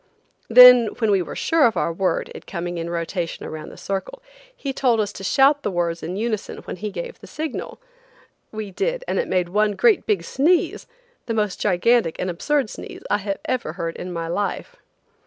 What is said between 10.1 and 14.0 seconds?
sneeze–the most gigantic and absurd sneeze I ever heard